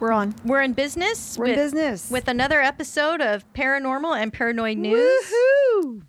[0.00, 0.34] We're on.
[0.44, 1.36] We're in business.
[1.38, 2.10] We're with, in business.
[2.10, 5.10] with another episode of Paranormal and Paranoid News.
[5.32, 6.02] Woohoo!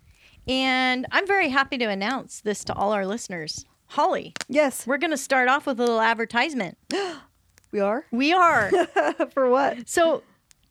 [0.48, 3.64] And I'm very happy to announce this to all our listeners.
[3.88, 6.78] Holly, Yes, we're going to start off with a little advertisement.
[7.72, 8.06] we are.
[8.10, 8.70] We are.
[9.34, 9.88] For what?
[9.88, 10.22] so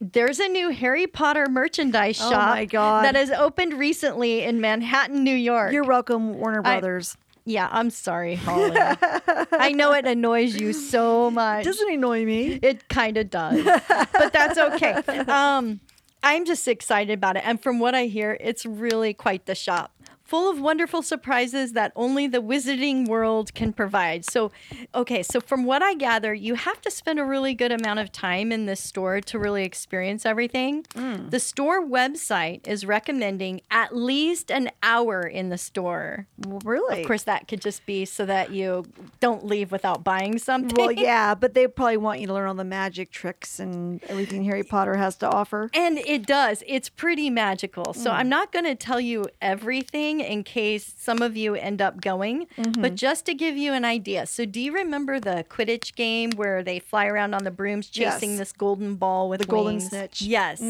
[0.01, 3.05] there's a new Harry Potter merchandise Oh shop my God.
[3.05, 5.71] that has opened recently in Manhattan, New York.
[5.71, 7.15] You're welcome, Warner I- Brothers.
[7.45, 8.75] Yeah, I'm sorry, Holly.
[8.77, 11.65] I know it annoys you so much.
[11.65, 12.59] Doesn't annoy me.
[12.61, 15.01] It kind of does, but that's okay.
[15.31, 15.79] Um,
[16.23, 17.43] I'm just excited about it.
[17.45, 19.91] And from what I hear, it's really quite the shop.
[20.31, 24.23] Full of wonderful surprises that only the wizarding world can provide.
[24.23, 24.49] So,
[24.95, 28.13] okay, so from what I gather, you have to spend a really good amount of
[28.13, 30.83] time in this store to really experience everything.
[30.95, 31.31] Mm.
[31.31, 36.27] The store website is recommending at least an hour in the store.
[36.63, 37.01] Really?
[37.01, 38.85] Of course, that could just be so that you
[39.19, 40.77] don't leave without buying something.
[40.77, 44.45] Well, yeah, but they probably want you to learn all the magic tricks and everything
[44.45, 45.69] Harry Potter has to offer.
[45.73, 46.63] And it does.
[46.65, 47.93] It's pretty magical.
[47.93, 48.13] So mm.
[48.13, 52.47] I'm not going to tell you everything in case some of you end up going,
[52.79, 54.25] but just to give you an idea.
[54.25, 58.31] So do you remember the Quidditch game where they fly around on the brooms chasing
[58.31, 58.39] Yes.
[58.39, 60.21] this golden ball with The golden snitch.
[60.21, 60.61] Yes.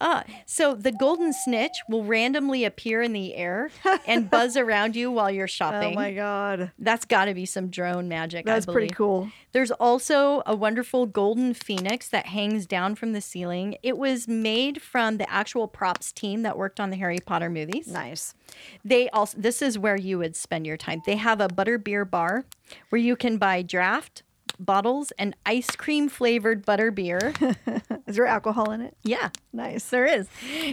[0.00, 3.70] Uh, so the golden snitch will randomly appear in the air
[4.06, 5.92] and buzz around you while you're shopping.
[5.92, 8.48] Oh my god, That's got to be some drone magic.
[8.48, 9.30] I that's pretty cool.
[9.52, 13.76] There's also a wonderful golden phoenix that hangs down from the ceiling.
[13.82, 17.86] It was made from the actual props team that worked on the Harry Potter movies.
[17.88, 18.34] Nice.
[18.84, 21.02] They also this is where you would spend your time.
[21.06, 22.44] They have a butterbeer bar
[22.90, 24.22] where you can buy draft
[24.58, 27.20] bottles and ice cream flavored butterbeer.
[28.06, 28.96] Is there alcohol in it?
[29.02, 29.28] yeah.
[29.52, 29.84] Nice.
[29.90, 30.28] There is.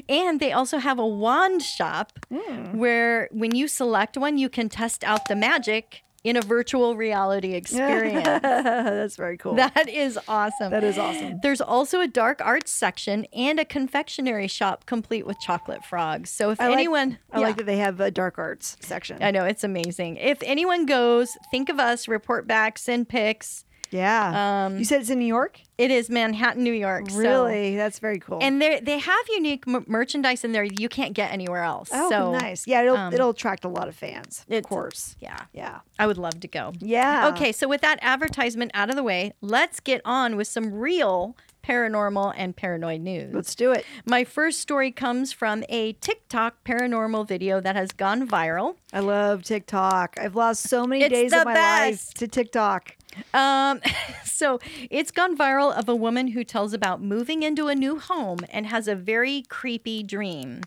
[0.07, 2.77] And they also have a wand shop Hmm.
[2.77, 7.53] where when you select one, you can test out the magic in a virtual reality
[7.61, 8.23] experience.
[8.23, 9.56] that's very cool.
[9.56, 10.72] That is awesome.
[10.72, 11.39] That is awesome.
[11.44, 16.29] There's also a dark arts section and a confectionery shop complete with chocolate frogs.
[16.29, 17.45] So if I like- anyone, I Yeah.
[17.47, 19.22] like that they have a dark arts section.
[19.22, 20.17] I know it's amazing.
[20.17, 23.66] If anyone goes, think of us, report back, send pics.
[23.93, 24.65] Yeah.
[24.65, 25.59] Um, you said it's in New York?
[25.77, 27.09] It is Manhattan, New York.
[27.09, 27.75] so- Really?
[27.75, 28.39] That's very cool.
[28.41, 31.89] and they they have unique m- merchandise in there you can't get anywhere else.
[31.93, 32.67] oh, so nice.
[32.67, 34.45] Yeah, it'll um, it'll attract a lot of fans.
[34.49, 35.15] Of course.
[35.19, 35.79] yeah, Yeah.
[35.99, 36.73] I would love to go.
[36.79, 37.29] Yeah.
[37.29, 41.35] Okay, so with that advertisement out of the way, let's get on with some real
[41.63, 43.33] paranormal and paranoid news.
[43.33, 43.85] Let's do it.
[44.05, 48.75] My first story comes from a TikTok paranormal video that has gone viral.
[48.91, 50.17] I love TikTok.
[50.19, 52.97] I've lost so many It's days of my life to TikTok.
[53.34, 53.81] Um,
[54.24, 54.59] so
[54.90, 58.68] it's gone viral of a woman who tells about moving into a new home and
[58.68, 60.62] has a very creepy dream.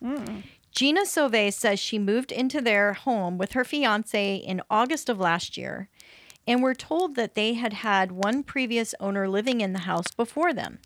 [0.72, 5.56] Gina Sauve says she moved into their home with her fiance in August of last
[5.56, 5.88] year,
[6.46, 10.52] and we're told that they had had one previous owner living in the house before
[10.52, 10.78] them.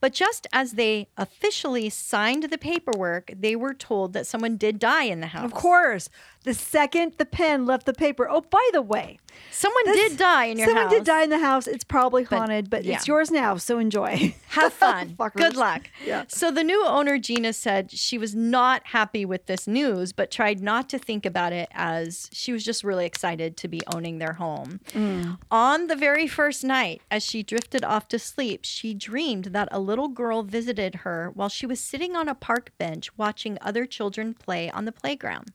[0.00, 5.04] But just as they officially signed the paperwork, they were told that someone did die
[5.04, 5.44] in the house.
[5.44, 6.08] Of course.
[6.44, 8.28] The second the pen left the paper.
[8.28, 9.18] Oh, by the way,
[9.50, 10.90] Someone this- did die in your someone house.
[10.92, 11.66] Someone did die in the house.
[11.66, 12.94] It's probably haunted, but yeah.
[12.96, 14.34] it's yours now, so enjoy.
[14.48, 15.16] Have fun.
[15.34, 15.90] Good luck.
[16.04, 16.24] Yeah.
[16.28, 20.60] So the new owner, Gina, said she was not happy with this news, but tried
[20.60, 24.34] not to think about it as she was just really excited to be owning their
[24.34, 24.80] home.
[24.92, 25.38] Mm.
[25.50, 29.80] On the very first night, as she drifted off to sleep, she dreamed that a
[29.80, 34.34] little girl visited her while she was sitting on a park bench watching other children
[34.34, 35.52] play on the playground.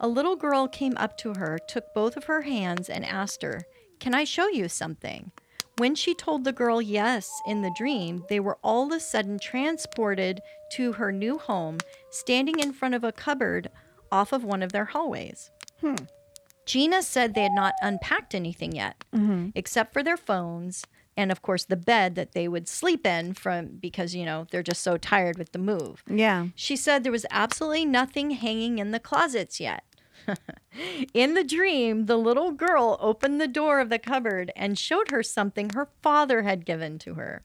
[0.00, 3.64] A little girl came up to her, took both of her hands, and asked her,
[4.00, 5.32] Can I show you something?
[5.78, 9.38] When she told the girl yes in the dream, they were all of a sudden
[9.38, 10.40] transported
[10.72, 11.78] to her new home,
[12.10, 13.70] standing in front of a cupboard
[14.12, 15.50] off of one of their hallways.
[15.80, 15.96] Hmm.
[16.66, 19.48] Gina said they had not unpacked anything yet, mm-hmm.
[19.54, 20.84] except for their phones
[21.16, 24.62] and, of course, the bed that they would sleep in from because, you know, they're
[24.62, 26.02] just so tired with the move.
[26.08, 26.46] yeah.
[26.54, 29.84] She said there was absolutely nothing hanging in the closets yet.
[31.12, 35.22] In the dream, the little girl opened the door of the cupboard and showed her
[35.22, 37.42] something her father had given to her.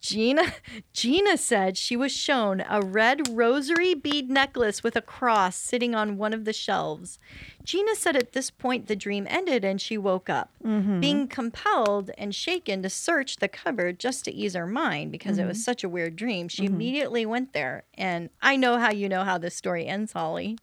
[0.00, 0.52] Gina
[0.92, 6.18] Gina said she was shown a red rosary bead necklace with a cross sitting on
[6.18, 7.18] one of the shelves.
[7.64, 11.00] Gina said at this point the dream ended and she woke up, mm-hmm.
[11.00, 15.46] being compelled and shaken to search the cupboard just to ease her mind because it
[15.46, 15.62] was mm-hmm.
[15.62, 16.48] such a weird dream.
[16.48, 16.74] She mm-hmm.
[16.74, 20.58] immediately went there, and I know how you know how this story ends, Holly.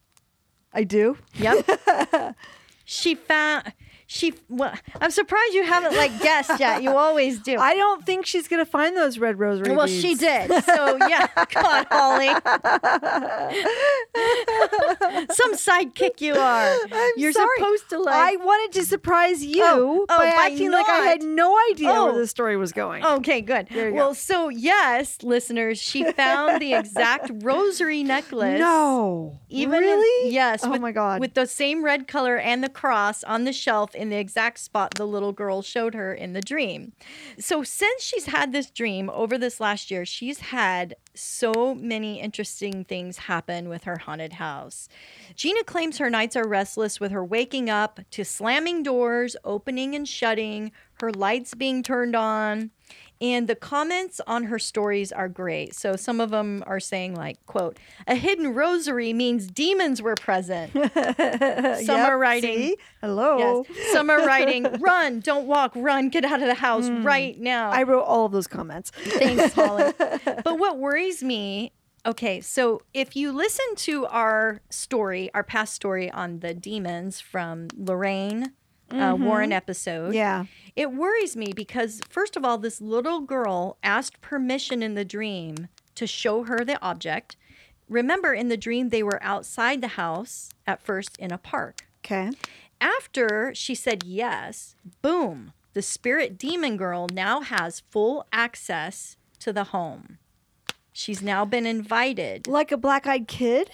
[0.73, 1.17] I do.
[1.35, 2.35] Yep.
[2.85, 3.73] she found
[4.11, 4.33] she.
[4.49, 6.81] Well, I'm surprised you haven't like guessed yet.
[6.81, 7.57] You always do.
[7.59, 10.01] I don't think she's gonna find those red rosary well, beads.
[10.01, 10.47] she did.
[10.63, 12.33] So yeah, come on, Holly.
[15.31, 16.75] Some sidekick you are.
[16.91, 17.47] I'm You're sorry.
[17.57, 18.15] supposed to like.
[18.15, 22.05] I wanted to surprise you Oh, oh, by acting like I had no idea Oh.
[22.05, 23.05] where the story was going.
[23.05, 23.67] Okay, good.
[23.71, 24.13] Well, go.
[24.13, 28.59] so yes, listeners, she found the exact rosary necklace.
[28.59, 30.33] no, Even in- really?
[30.33, 30.63] yes.
[30.63, 31.19] Oh with, my god.
[31.21, 34.95] With the same red color and the cross on the shelf in the exact spot
[34.95, 36.93] the little girl showed her in the dream.
[37.37, 42.85] So since she's had this dream over this last year, she's had so many interesting
[42.85, 44.87] things happen with her haunted house.
[45.35, 50.07] Gina claims her nights are restless with her waking up to slamming doors, opening and
[50.07, 50.71] shutting,
[51.01, 52.71] her lights being turned on.
[53.21, 55.75] And the comments on her stories are great.
[55.75, 57.77] So some of them are saying like, quote,
[58.07, 60.71] a hidden rosary means demons were present.
[60.73, 62.77] Some Yep, are writing see?
[63.01, 63.65] Hello.
[63.69, 63.91] Yes.
[63.91, 67.03] Some are writing, run, don't walk, run, get out of the house hmm.
[67.03, 67.71] right now.
[67.71, 68.91] I wrote all of those comments.
[68.91, 69.91] Thanks, Holly.
[69.97, 71.73] but what worries me,
[72.05, 77.67] okay, so if you listen to our story, our past story on the demons from
[77.75, 78.53] Lorraine
[78.91, 80.45] uh, Warren episode, Yeah.
[80.75, 85.67] it worries me because, first of all, this little girl asked permission in the dream
[85.95, 87.35] to show her the object.
[87.87, 91.87] Remember, in the dream, they were outside the house at first in a park.
[92.05, 92.31] Okay.
[92.81, 99.65] After she said yes, boom, the spirit demon girl now has full access to the
[99.65, 100.17] home.
[100.93, 102.47] She's now been invited.
[102.47, 103.69] Like a black-eyed kid.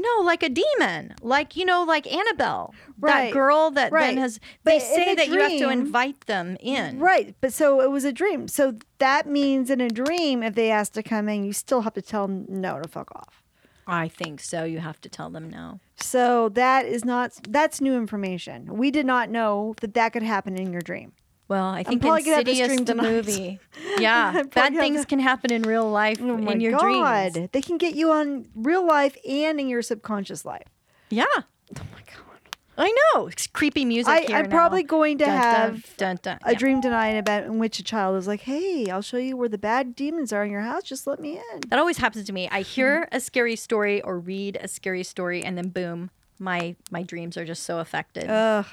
[0.00, 1.14] No, like a demon.
[1.22, 2.74] Like, you know, like Annabelle.
[2.98, 4.08] Right, That girl that right.
[4.08, 6.98] then has But they say that you have to invite them in.
[6.98, 7.34] Right.
[7.40, 8.48] But so it was a dream.
[8.48, 11.94] So that means in a dream, if they ask to come in, you still have
[11.94, 13.42] to tell them no to fuck off.
[13.86, 14.64] I think so.
[14.64, 15.80] You have to tell them no.
[15.96, 18.76] So that is not that's new information.
[18.76, 21.12] We did not know that that could happen in your dream.
[21.48, 23.60] Well, I think probably gonna have this Insidious the movie.
[23.98, 27.32] Yeah, bad things can happen in real life Oh my in your god.
[27.32, 27.48] dreams.
[27.52, 30.66] They can get you on real life and in your subconscious life.
[31.08, 31.24] Yeah.
[31.34, 31.42] Oh
[31.92, 32.16] my god.
[32.78, 33.26] I know.
[33.28, 36.38] It's creepy music I, I'm probably going to Dun, dun, have dun, dun.
[36.42, 36.58] a Yeah.
[36.58, 39.56] dream tonight about in which a child is like, "Hey, I'll show you where the
[39.58, 40.82] bad demons are in your house.
[40.82, 42.48] Just let me in." That always happens to me.
[42.50, 43.16] I hear hmm.
[43.16, 47.44] a scary story or read a scary story, and then boom, my my dreams are
[47.44, 48.28] just so affected.
[48.28, 48.66] Ugh,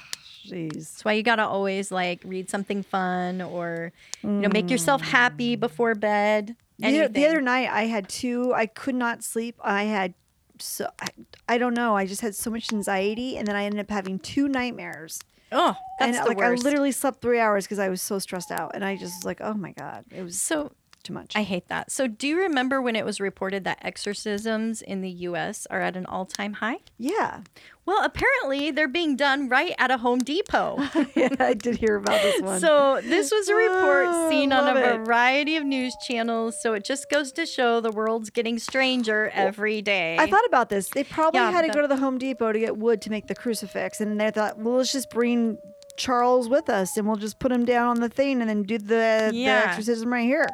[0.46, 0.72] jeez.
[0.72, 5.06] That's why you gotta always like read something fun or you know make yourself mm.
[5.06, 6.56] happy before bed.
[6.78, 8.52] The, the other night, I had two.
[8.52, 9.56] I could not sleep.
[9.62, 10.14] I had
[10.58, 11.08] so I,
[11.48, 11.96] I don't know.
[11.96, 15.20] I just had so much anxiety, and then I ended up having two nightmares.
[15.52, 16.62] oh, that's and the like worst.
[16.62, 19.24] I literally slept three hours because I was so stressed out, and I just was
[19.24, 20.72] like, "Oh my god, it was so
[21.04, 21.90] too much." I hate that.
[21.92, 25.66] So do you remember when it was reported that exorcisms in the U.S.
[25.70, 26.78] are at an all-time high?
[26.98, 27.40] yeah,
[27.86, 30.78] Well, apparently they're being done right at a Home Depot.
[31.14, 32.58] yeah, I did hear about this one.
[32.60, 34.96] So this was a report Oh, seen on a it.
[35.04, 36.60] variety of news channels.
[36.62, 40.16] So it just goes to show the world's getting stranger every day.
[40.18, 40.88] I thought about this.
[40.88, 43.10] They probably Yeah, had to the- go to the Home Depot to get wood to
[43.10, 45.58] make the crucifix, and they thought, "Well, let's just bring
[45.98, 48.78] Charles with us, and we'll just put him down on the thing, and then do
[48.78, 49.60] the, Yeah.
[49.60, 50.46] the exorcism right here."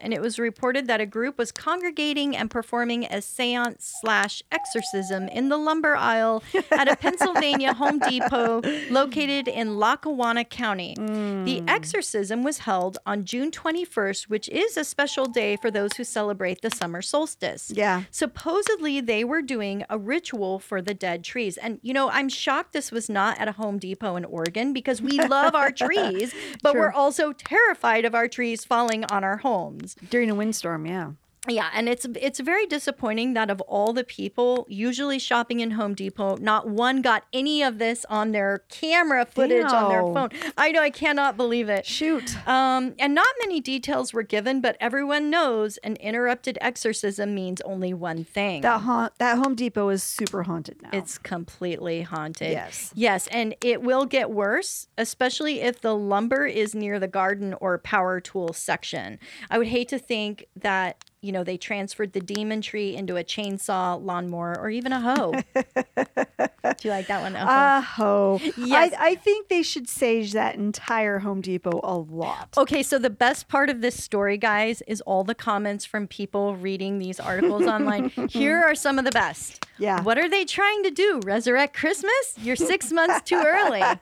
[0.00, 5.28] And it was reported that a group was congregating and performing a seance slash exorcism
[5.28, 10.94] in the lumber aisle at a Pennsylvania Home Depot located in Lackawanna County.
[10.96, 11.68] The hmm.
[11.68, 16.62] exorcism was held on June 21st, which is a special day for those who celebrate
[16.62, 17.70] the summer solstice.
[17.74, 18.04] Yeah.
[18.10, 21.56] Supposedly, they were doing a ritual for the dead trees.
[21.56, 25.02] And, you know, I'm shocked this was not at a Home Depot in Oregon because
[25.02, 26.80] we love our trees, but True.
[26.80, 29.89] we're also terrified of our trees falling on our homes.
[30.10, 31.12] During a windstorm, yeah.
[31.48, 35.94] Yeah, and it's it's very disappointing that of all the people usually shopping in Home
[35.94, 40.28] Depot, not one got any of this on their camera footage on their phone.
[40.58, 41.86] I know, I cannot believe it.
[41.86, 42.36] Shoot.
[42.46, 47.94] Um, and not many details were given, but everyone knows an interrupted exorcism means only
[47.94, 48.60] one thing.
[48.60, 50.90] That haunt, that Home Depot is super haunted now.
[50.92, 52.50] It's completely haunted.
[52.50, 52.92] Yes.
[52.94, 57.78] Yes, and it will get worse, especially if the lumber is near the garden or
[57.78, 59.18] power tool section.
[59.48, 63.24] I would hate to think that you know, they transferred the demon tree into a
[63.24, 65.32] chainsaw, lawnmower, or even a hoe.
[65.54, 67.34] Do you like that one?
[67.36, 67.46] A hoe.
[67.48, 68.40] Ah, ho.
[68.56, 68.94] Yes.
[68.98, 72.54] I, I think they should sage that entire Home Depot a lot.
[72.56, 76.56] Okay, so the best part of this story, guys, is all the comments from people
[76.56, 78.08] reading these articles online.
[78.30, 79.66] Here are some of the best.
[79.78, 80.02] Yeah.
[80.02, 81.20] What are they trying to do?
[81.24, 82.34] Resurrect Christmas?
[82.38, 83.82] You're six months too early.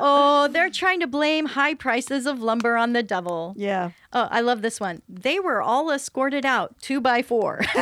[0.00, 3.54] Oh, they're trying to blame high prices of lumber on the devil.
[3.56, 3.90] Yeah.
[4.12, 5.02] Oh, I love this one.
[5.06, 7.60] They were all escorted out two by four.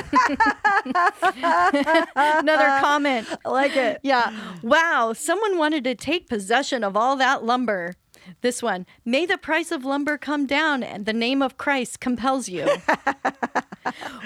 [2.16, 3.28] Another comment.
[3.44, 4.00] I like it.
[4.02, 4.36] Yeah.
[4.62, 5.12] Wow.
[5.12, 7.94] Someone wanted to take possession of all that lumber.
[8.40, 8.86] This one.
[9.04, 12.66] May the price of lumber come down and the name of Christ compels you.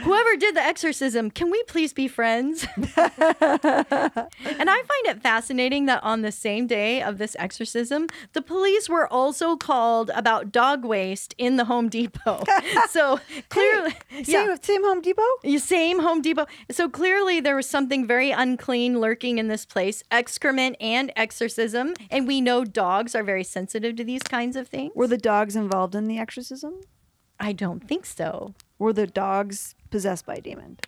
[0.03, 2.67] Whoever did the exorcism, can we please be friends?
[2.77, 8.89] and I find it fascinating that on the same day of this exorcism, the police
[8.89, 12.45] were also called about dog waste in the Home Depot.
[12.91, 15.23] so clearly, Same, same Home Depot?
[15.59, 16.47] same Home Depot.
[16.71, 21.95] So clearly there was something very unclean lurking in this place, excrement and exorcism.
[22.11, 24.93] And we know dogs are very sensitive to these kinds of things.
[24.95, 26.81] Were the dogs involved in the exorcism?
[27.41, 28.55] I don't think so.
[28.79, 30.79] Were the dogs possessed by a demon?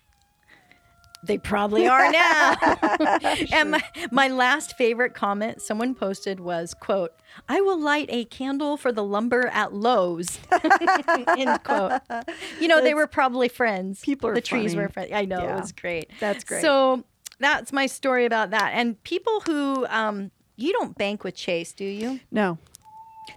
[1.25, 2.55] They probably are now.
[3.53, 7.13] and my, my last favorite comment someone posted was, quote,
[7.47, 10.37] I will light a candle for the lumber at Lowe's.
[11.37, 12.01] End quote.
[12.59, 14.01] You know, they were probably friends.
[14.01, 14.83] People are the trees funny.
[14.83, 15.11] were friends.
[15.13, 15.57] I know, Yeah.
[15.57, 16.11] it was great.
[16.19, 16.61] That's great.
[16.61, 17.05] So
[17.39, 18.71] that's my story about that.
[18.75, 22.19] And people who um you don't bank with Chase, do you?
[22.31, 22.57] No.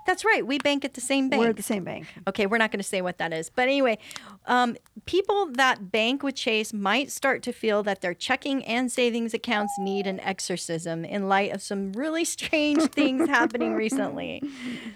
[0.07, 0.47] That's right.
[0.47, 1.41] We bank at the same bank.
[1.41, 2.07] We're at the same bank.
[2.27, 3.51] Okay, we're not going to say what that is.
[3.51, 3.99] But anyway,
[4.47, 9.35] um, people that bank with Chase might start to feel that their checking and savings
[9.35, 14.43] accounts need an exorcism in light of some really strange things happening recently.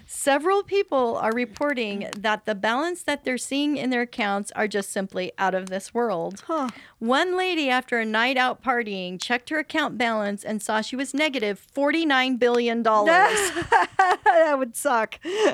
[0.05, 4.91] Several people are reporting that the balance that they're seeing in their accounts are just
[4.91, 6.43] simply out of this world.
[6.47, 6.69] Huh.
[6.99, 11.13] One lady, after a night out partying, checked her account balance and saw she was
[11.13, 12.83] negative $49 billion.
[12.83, 15.19] that would suck.
[15.23, 15.45] Where's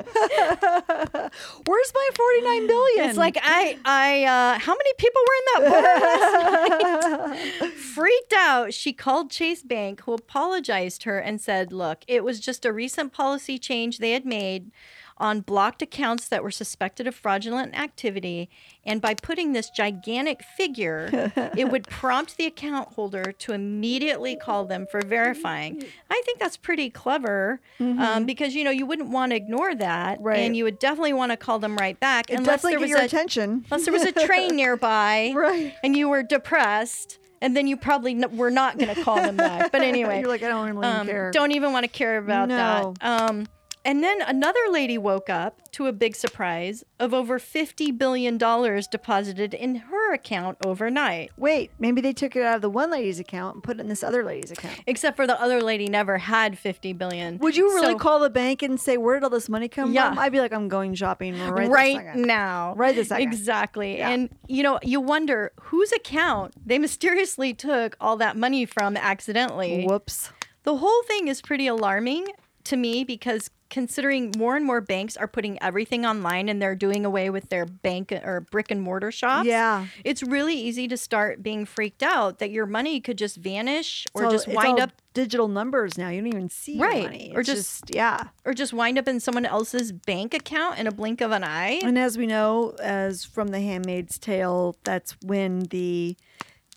[1.94, 3.08] my 49 billion?
[3.08, 6.30] It's like I, I, uh, how many people were in that bar last
[7.60, 7.72] night?
[7.76, 12.66] Freaked out, she called Chase Bank, who apologized her and said, "Look, it was just
[12.66, 14.70] a recent policy change they had made
[15.18, 18.48] on blocked accounts that were suspected of fraudulent activity,
[18.84, 24.64] and by putting this gigantic figure, it would prompt the account holder to immediately call
[24.64, 29.30] them for verifying." I think that's pretty clever um, because you know you wouldn't want
[29.32, 30.38] to ignore that, Right.
[30.40, 33.00] and you would definitely want to call them right back it unless there was your
[33.00, 33.64] a attention.
[33.70, 35.74] unless there was a train nearby Right.
[35.82, 39.36] and you were depressed and then you probably n- were not going to call them
[39.36, 41.30] back but anyway You're like, I don't really um, care.
[41.30, 42.94] don't even want to care about No.
[43.00, 43.46] that um,
[43.84, 49.54] and then another lady woke up to a big surprise of over $50 billion deposited
[49.54, 53.54] in her account overnight Wait, maybe they took it out of the one lady's account
[53.56, 54.80] and put it in this other lady's account.
[54.86, 58.30] except for the other lady never had 50 billion Would you really So, call the
[58.30, 60.08] bank and say, where did all this money come Yeah.
[60.10, 60.18] from?
[60.18, 62.74] I'd be like, I'm going shopping right, right second." now.
[62.76, 63.28] Right this second.
[63.28, 63.98] Exactly.
[63.98, 64.10] Yeah.
[64.10, 69.84] And you know, you wonder whose account they mysteriously took all that money from accidentally.
[69.84, 70.30] Whoops.
[70.64, 72.26] The whole thing is pretty alarming
[72.68, 77.04] to me because considering more and more banks are putting everything online and they're doing
[77.04, 79.46] away with their bank uh, or brick and mortar shops.
[79.46, 79.86] Yeah.
[80.04, 84.24] It's really easy to start being freaked out that your money could just vanish or
[84.24, 86.08] all- just wind up digital numbers now.
[86.08, 87.30] You don't even see Right.
[87.34, 88.28] Or It's just- yeah.
[88.46, 91.80] or just wind up in someone else's bank account in a blink of an eye.
[91.84, 96.16] And as we know, as from The Handmaid's Tale, that's when the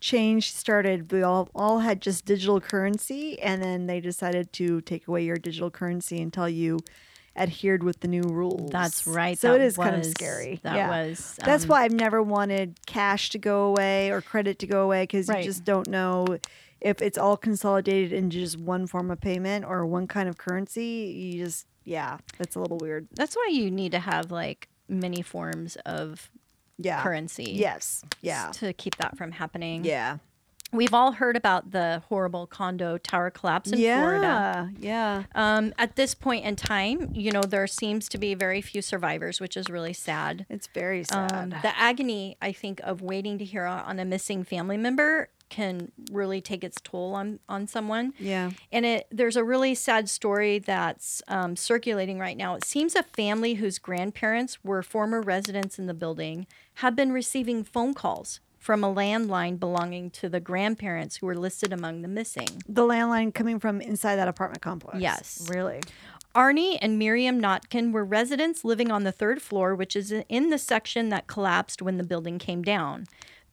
[0.02, 1.10] change started.
[1.10, 5.36] We all all had just digital currency, and then they decided to take away your
[5.36, 6.80] digital currency until you
[7.34, 8.70] adhered with the new rules.
[8.70, 9.38] That's right.
[9.38, 10.60] So that it is kind of scary.
[10.62, 10.88] That yeah.
[10.90, 11.38] was.
[11.44, 15.04] That's um, why I've never wanted cash to go away or credit to go away
[15.04, 15.38] because Right.
[15.38, 16.26] you just don't know
[16.80, 21.32] if it's all consolidated into just one form of payment or one kind of currency.
[21.34, 23.08] You just, yeah, that's a little weird.
[23.14, 26.30] That's why you need to have like many forms of
[26.84, 27.02] Yeah.
[27.02, 27.52] currency.
[27.52, 28.04] Yes.
[28.20, 28.50] Yeah.
[28.54, 29.84] To keep that from happening.
[29.84, 30.18] Yeah.
[30.72, 34.70] We've all heard about the horrible condo tower collapse in Florida.
[34.80, 35.24] Yeah.
[35.34, 39.38] Um, at this point in time, you know, there seems to be very few survivors,
[39.38, 40.46] which is really sad.
[40.48, 41.30] It's very sad.
[41.32, 45.92] Um, the agony, I think, of waiting to hear on a missing family member can
[46.10, 48.14] really take its toll on on someone.
[48.18, 48.50] yeah.
[48.72, 52.54] And it there's a really sad story that's um, circulating right now.
[52.54, 57.62] It seems a family whose grandparents were former residents in the building have been receiving
[57.64, 62.62] phone calls from a landline belonging to the grandparents who were listed among the missing.
[62.66, 65.00] The landline coming from inside that apartment complex.
[65.00, 65.46] Yes.
[65.50, 65.80] Really?
[66.34, 70.58] Arnie and Miriam Notkin were residents living on the third floor, which is in the
[70.58, 73.04] section that collapsed when the building came down.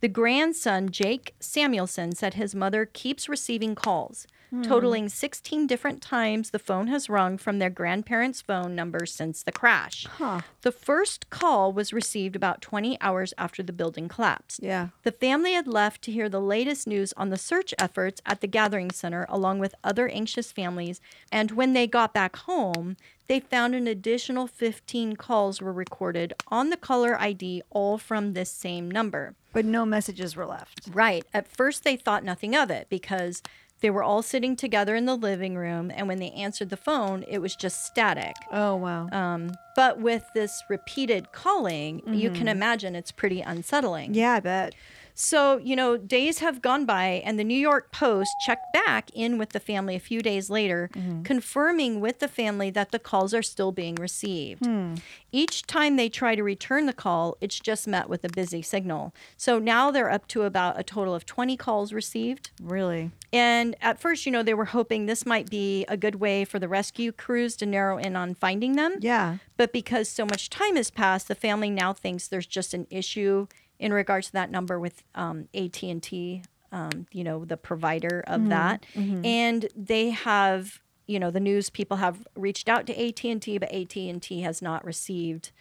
[0.01, 4.27] The grandson, Jake Samuelson, said his mother keeps receiving calls.
[4.49, 4.63] Hmm.
[4.63, 9.51] Totaling 16 different times, the phone has rung from their grandparents' phone number since the
[9.51, 10.07] crash.
[10.09, 10.41] Huh.
[10.61, 14.61] The first call was received about 20 hours after the building collapsed.
[14.63, 14.87] Yeah.
[15.03, 18.47] The family had left to hear the latest news on the search efforts at the
[18.47, 20.99] Gathering Center, along with other anxious families.
[21.31, 26.71] And when they got back home, they found an additional 15 calls were recorded on
[26.71, 29.35] the caller ID, all from this same number.
[29.51, 30.89] But no messages were left.
[30.91, 31.25] Right.
[31.33, 33.41] At first, they thought nothing of it because
[33.81, 35.91] they were all sitting together in the living room.
[35.95, 38.35] And when they answered the phone, it was just static.
[38.51, 39.09] Oh wow.
[39.11, 42.47] Um, but with this repeated calling, you can mm-hmm.
[42.49, 44.13] imagine it's pretty unsettling.
[44.13, 44.75] yeah, I bet.
[45.21, 49.37] So, you know, days have gone by, and the New York Post checked back in
[49.37, 51.23] with the family a few days later, mm-hmm.
[51.23, 54.65] confirming with the family that the calls are still being received.
[54.65, 54.95] Hmm.
[55.33, 59.13] Each time they try to return the call, it's just met with a busy signal.
[59.35, 62.51] So now they're up to about a total of 20 calls received.
[62.61, 63.11] Really.
[63.33, 66.59] And at first, you know, they were hoping this might be a good way for
[66.59, 68.95] the rescue crews to narrow in on finding them.
[69.01, 69.37] Yeah.
[69.57, 73.47] But because so much time has passed, the family now thinks there's just an issue
[73.79, 78.23] in regards to that number with um, AT and T, um, you know, the provider
[78.27, 78.85] of that,
[79.23, 83.57] and they have, you know, the news people have reached out to AT and T,
[83.57, 85.51] but AT and T has not received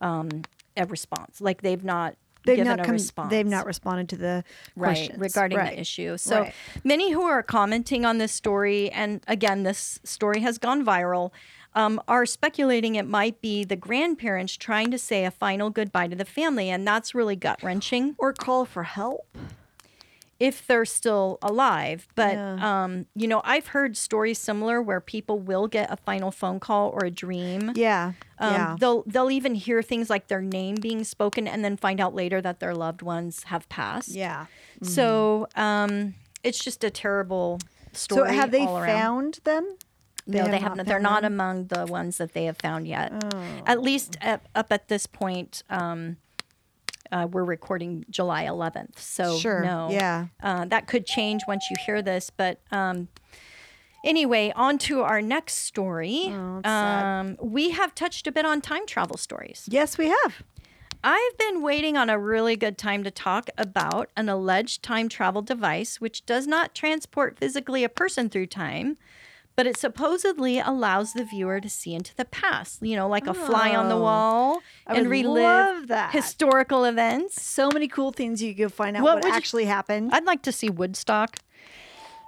[0.00, 0.42] um,
[0.76, 1.40] a response.
[1.40, 2.16] Like they've not.
[2.44, 5.76] They've given not come, response They've not responded to the right regarding Right.
[5.76, 6.16] the issue.
[6.16, 6.54] So Right.
[6.82, 11.30] many who are commenting on this story, and again, this story has gone viral,
[11.74, 16.16] um, are speculating it might be the grandparents trying to say a final goodbye to
[16.16, 19.26] the family, and that's really gut wrenching Or call for help.
[20.40, 22.08] if they're still alive.
[22.16, 22.82] But Yeah.
[22.82, 26.88] um, you know, I've heard stories similar where people will get a final phone call
[26.90, 27.70] or a dream.
[27.76, 28.14] Yeah.
[28.40, 28.76] Um, yeah.
[28.78, 32.40] They'll they'll even hear things like their name being spoken, and then find out later
[32.42, 34.08] that their loved ones have passed.
[34.08, 34.46] Yeah.
[34.82, 37.60] So um, it's just a terrible
[37.92, 38.30] story.
[38.30, 39.76] So have they found them?
[40.26, 40.86] No, have they not haven't.
[40.88, 43.12] They're not among the ones that they have found yet.
[43.34, 43.62] Oh.
[43.66, 46.16] At least up, up at this point, um,
[47.10, 48.98] uh, we're recording July 11th.
[48.98, 49.62] So Sure.
[49.62, 50.26] no, Yeah.
[50.42, 52.30] uh, that could change once you hear this.
[52.30, 53.08] But um,
[54.04, 56.26] anyway, on to our next story.
[56.28, 59.66] Oh, um, we have touched a bit on time travel stories.
[59.70, 60.42] Yes, we have.
[61.04, 65.42] I've been waiting on a really good time to talk about an alleged time travel
[65.42, 68.98] device which does not transport physically a person through time,
[69.62, 73.32] but it supposedly allows the viewer to see into the past, you know, like a
[73.34, 77.40] fly on the Oh, wall I and relive historical events.
[77.40, 80.10] So many cool things you could find out What what, would you- actually happened.
[80.12, 81.36] I'd like to see Woodstock.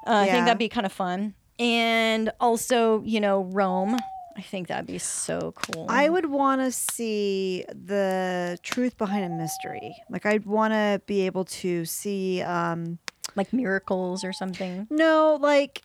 [0.07, 1.35] Uh, I think that'd be kind of fun.
[1.59, 3.97] And also, you know, Rome.
[4.37, 5.87] I think that'd be so cool.
[5.88, 9.97] I would want to see the truth behind a mystery.
[10.09, 12.99] Like I'd want to be able to see um
[13.35, 14.87] like miracles or something.
[14.88, 15.83] no, like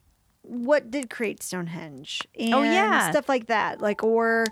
[0.49, 3.11] what did create Stonehenge and Oh, yeah.
[3.11, 3.81] stuff like that.
[3.81, 4.45] Like or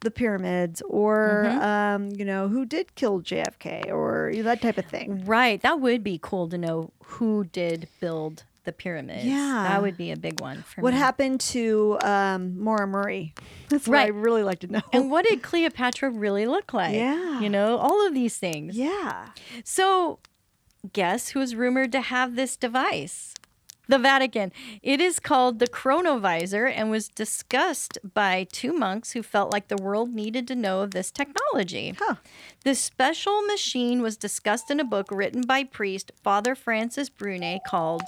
[0.00, 1.60] the pyramids or Mhm.
[1.62, 5.24] um you know who did kill JFK or you know, that type of thing.
[5.24, 5.60] Right.
[5.62, 9.24] That would be cool to know who did build the pyramids.
[9.24, 9.64] Yeah.
[9.68, 10.98] That would be a big one for What me.
[11.00, 13.34] happened to um Maura Murray?
[13.70, 14.82] That's what I really like to know.
[14.92, 16.94] And what did Cleopatra really look like?
[16.94, 17.40] Yeah.
[17.40, 18.76] You know, all of these things.
[18.76, 19.30] yeah.
[19.64, 20.20] So,
[20.92, 23.34] guess who's rumored to have this device?
[23.88, 24.52] The Vatican.
[24.82, 29.82] It is called the Chronovisor and was discussed by two monks who felt like the
[29.82, 31.94] world needed to know of this technology.
[31.98, 32.16] Huh.
[32.64, 38.02] This special machine was discussed in a book written by priest Father Francis Brunet called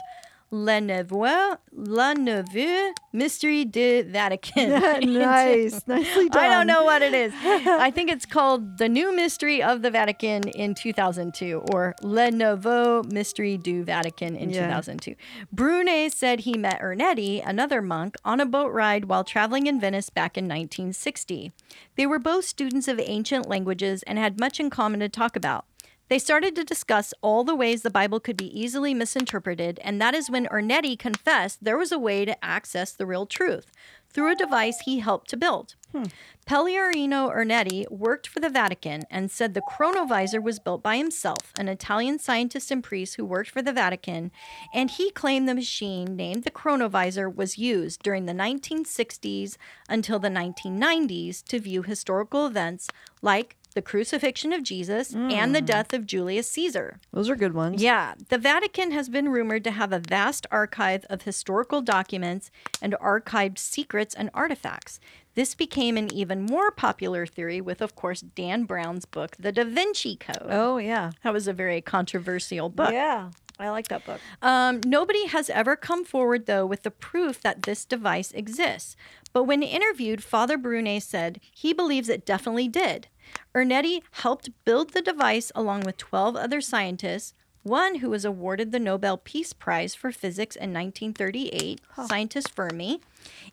[0.53, 4.69] Le Nouveau, Le Nouveau Mystery de Vatican.
[5.13, 5.87] nice.
[5.87, 6.43] Nicely done.
[6.45, 7.33] I don't know what it is.
[7.45, 13.03] I think it's called The New Mystery of the Vatican in 2002 or Le Nouveau
[13.05, 14.67] Mystery du Vatican in Yeah.
[14.67, 15.15] 2002.
[15.55, 20.11] Brunet said he met Ernetti, another monk, on a boat ride while traveling in Venice
[20.11, 21.53] back in 1960.
[21.95, 25.65] They were both students of ancient languages and had much in common to talk about.
[26.11, 30.13] They started to discuss all the ways the Bible could be easily misinterpreted, and that
[30.13, 33.71] is when Ernetti confessed there was a way to access the real truth
[34.13, 35.77] through a device he helped to build.
[35.93, 36.07] Hmm.
[36.47, 41.69] Pellegrino Ernetti worked for the Vatican and said the chronovisor was built by himself, an
[41.69, 44.33] Italian scientist and priest who worked for the Vatican,
[44.75, 49.57] and he claimed the machine named the chronovisor was used during the 1960s
[49.89, 52.89] until the 1990s to view historical events
[53.23, 56.99] like the crucifixion of Jesus and the death of Julius Caesar.
[57.13, 57.83] Those are good ones.
[57.83, 62.51] Yeah, the Vatican has been rumored to have a vast archive of historical documents
[62.83, 65.01] and archived secrets and artifacts.
[65.35, 69.65] This became an even more popular theory with, of course, Dan Brown's book, The Da
[69.65, 70.49] Vinci Code.
[70.51, 71.13] Oh yeah.
[71.23, 72.93] That was a very controversial book.
[72.93, 73.31] Yeah.
[73.61, 74.21] I like that book.
[74.41, 78.97] Um, nobody has ever come forward, though, with the proof that this device exists.
[79.35, 83.09] But when interviewed, Father Brunet said he believes it definitely did.
[83.55, 88.79] Ernetti helped build the device along with 12 other scientists, one who was awarded the
[88.79, 93.01] Nobel Peace Prize for Physics in 1938, scientist Fermi,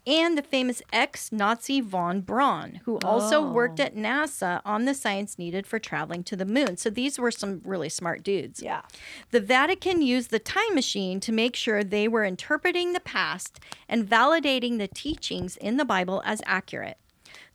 [0.06, 3.52] and the famous ex Nazi von Braun, who also oh.
[3.52, 6.78] worked at NASA on the science needed for traveling to the moon.
[6.78, 8.62] So these were some really smart dudes.
[8.62, 8.84] Yeah.
[9.32, 13.60] The Vatican used the time machine to make sure they were interpreting the past
[13.90, 16.98] and validating the teachings in the Bible as accurate.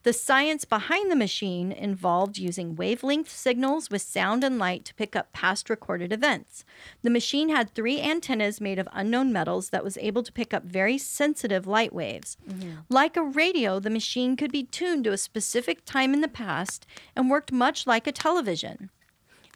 [0.05, 5.15] The science behind the machine involved using wavelength signals with sound and light to pick
[5.15, 6.65] up past recorded events.
[7.03, 10.65] The machine had three antennas made of unknown metals that was able to pick up
[10.65, 12.37] very sensitive light waves.
[12.49, 12.71] Mm-hmm.
[12.89, 16.85] Like a radio, the machine could be tuned to a specific time in the past
[17.15, 18.91] and worked much like a television.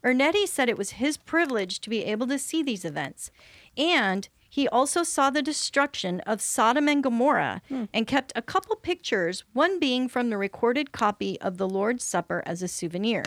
[0.05, 3.33] Ernetti said it was his privilege to be able to see these events.
[3.77, 7.85] And he also saw the destruction of Sodom and Gomorrah hmm.
[7.93, 12.43] and kept a couple pictures, one being from the recorded copy of the Lord's Supper
[12.47, 13.25] as a souvenir.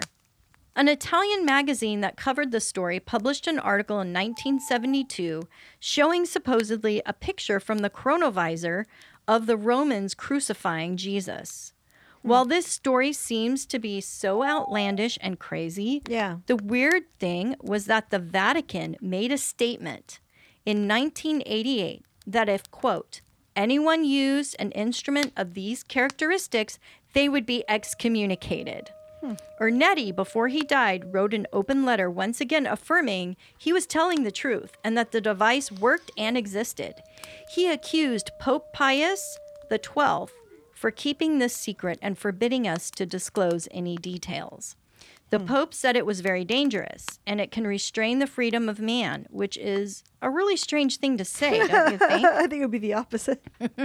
[0.76, 5.48] An Italian magazine that covered the story published an article in 1972
[5.80, 8.86] showing supposedly a picture from the chronovisor
[9.28, 11.74] of the Romans crucifying Jesus.
[12.24, 12.30] Hmm.
[12.30, 16.38] While this story seems to be so outlandish and crazy, Yeah.
[16.48, 20.20] the weird thing was that the Vatican made a statement
[20.66, 23.22] in 1988 that if, quote,
[23.56, 26.80] anyone used an instrument of these characteristics,
[27.14, 28.92] they would be excommunicated.
[29.22, 29.34] Hmm.
[29.60, 34.32] Ernetti, before he died, wrote an open letter once again affirming he was telling the
[34.32, 36.96] truth and that the device worked and existed.
[37.54, 39.38] He accused Pope Pius
[39.70, 40.28] XII
[40.74, 44.78] for keeping this secret and forbidding us to disclose any details.
[45.30, 45.46] The hmm.
[45.46, 49.58] Pope said it was very dangerous and it can restrain the freedom of man, which
[49.58, 52.26] is a really strange thing to say, don't you think?
[52.26, 53.44] I think it would be the opposite.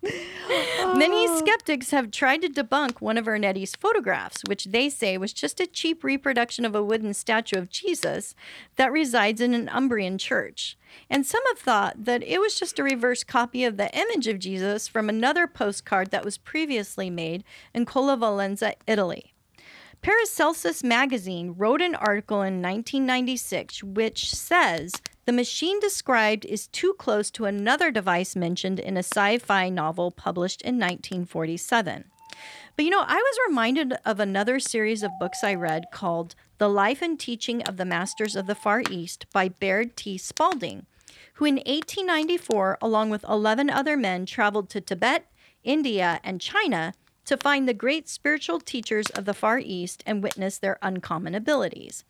[0.00, 1.38] Many oh.
[1.38, 5.66] skeptics have tried to debunk one of Ernetti's photographs, which they say was just a
[5.66, 8.34] cheap reproduction of a wooden statue of Jesus
[8.76, 10.78] that resides in an Umbrian church.
[11.10, 14.38] And some have thought that it was just a reverse copy of the image of
[14.38, 17.42] Jesus from another postcard that was previously made
[17.74, 19.34] in Collevalenza, Italy.
[20.00, 24.92] Paracelsus magazine wrote an article in 1996 which says
[25.26, 30.10] the machine described is too close to another device mentioned in a sci fi novel
[30.10, 32.04] published in 1947.
[32.76, 36.68] But you know, I was reminded of another series of books I read called The
[36.68, 40.16] Life and Teaching of the Masters of the Far East by Baird T.
[40.16, 40.86] Spalding,
[41.34, 45.26] who in 1894, along with 11 other men, traveled to Tibet,
[45.64, 46.94] India, and China
[47.28, 52.02] to find the great spiritual teachers of the Far East and witness their uncommon abilities.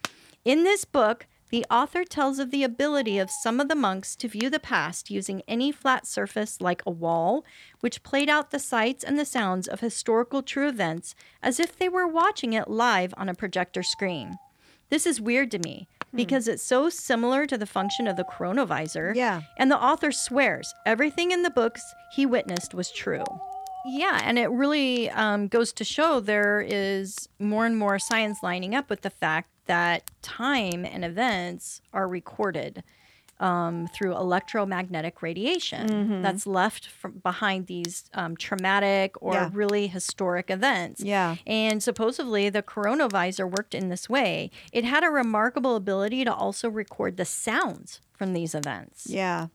[0.45, 4.29] In this book, the author tells of the ability of some of the monks to
[4.29, 7.45] view the past using any flat surface like a wall,
[7.81, 11.89] which played out the sights and the sounds of historical true events as if they
[11.89, 14.39] were watching it live on a projector screen.
[14.89, 16.17] This is weird to me hmm.
[16.17, 19.17] because it's so similar to the function of the chronovisor.
[19.17, 19.43] Yeah.
[19.57, 23.25] And the author swears everything in the books he witnessed was true.
[23.89, 28.75] Yeah, and it really um, goes to show there is more and more science lining
[28.75, 32.83] up with the fact that time and events are recorded
[33.41, 36.89] um, through electromagnetic radiation that's left
[37.23, 39.51] behind these um, traumatic or Yeah.
[39.53, 41.03] really historic events.
[41.03, 41.37] Yeah.
[41.47, 44.51] And supposedly the chronovisor worked in this way.
[44.73, 49.07] It had a remarkable ability to also record the sounds from these events.
[49.09, 49.47] Yeah.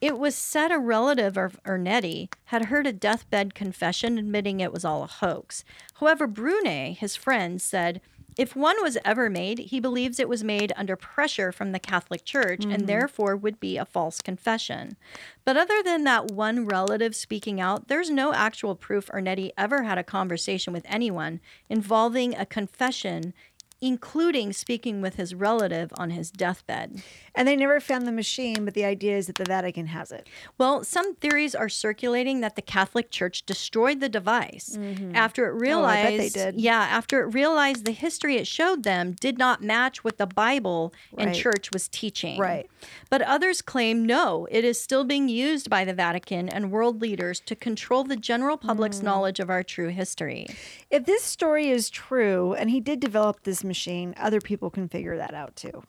[0.00, 4.84] It was said a relative of Ernetti had heard a deathbed confession admitting it was
[4.84, 5.64] all a hoax.
[5.94, 8.00] However, Brunet, his friend, said
[8.38, 12.24] if one was ever made, he believes it was made under pressure from the Catholic
[12.24, 12.86] Church and mm.
[12.86, 14.96] therefore would be a false confession.
[15.44, 19.98] But other than that one relative speaking out, there's no actual proof Ernetti ever had
[19.98, 23.34] a conversation with anyone involving a confession,
[23.80, 27.02] including speaking with his relative on his deathbed.
[27.38, 30.28] And they never found the machine, but the idea is that the Vatican has it.
[30.58, 35.14] Well, some theories are circulating that the Catholic Church destroyed the device mm-hmm.
[35.14, 36.08] after it Oh, I realized.
[36.08, 36.60] bet they did.
[36.60, 40.92] Yeah, after it realized the history it showed them did not match what the Bible
[41.16, 42.40] and Church was teaching.
[42.40, 42.68] Right.
[43.08, 47.38] But others claim no, it is still being used by the Vatican and world leaders
[47.40, 49.04] to control the general public's mm.
[49.04, 50.48] knowledge of our true history.
[50.90, 55.16] If this story is true and he did develop this machine, other people can figure
[55.16, 55.84] that out too.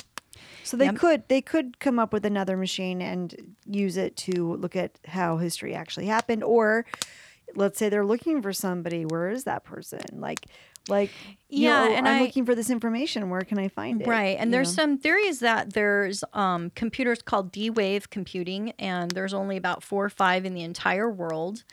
[0.64, 4.76] So they could they could come up with another machine and use it to look
[4.76, 6.86] at how history actually happened or
[7.56, 9.06] let's say they're looking for somebody.
[9.06, 10.00] Where is that person?
[10.14, 10.46] Like,
[10.88, 11.10] like
[11.50, 13.30] you Yeah, know, and I'm I- looking for this information.
[13.30, 14.08] Where can I find it?
[14.08, 14.38] Right.
[14.40, 14.84] And You there's know?
[14.84, 20.06] some theories that there's um, computers called D wave computing, and there's only about four
[20.06, 21.64] or five in the entire world.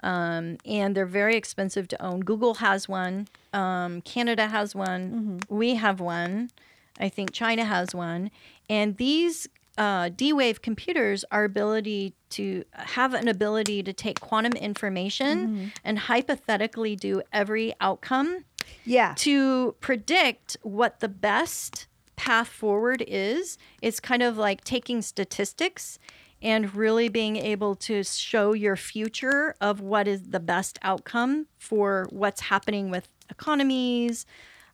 [0.00, 2.20] Um, and they're very expensive to own.
[2.20, 6.50] Google has one, um, Canada has one, we have one,
[6.98, 8.30] I think China has one.
[8.68, 14.52] And these uh, D wave computers are ability to have an ability to take quantum
[14.54, 18.44] information and hypothetically do every outcome
[18.84, 19.14] yeah.
[19.18, 26.00] to predict what the best path forward is it's kind of like taking statistics
[26.42, 32.08] and really being able to show your future of what is the best outcome for
[32.10, 34.26] what's happening with economies